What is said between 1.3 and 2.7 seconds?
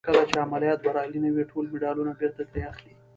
وي ټول مډالونه بېرته ترې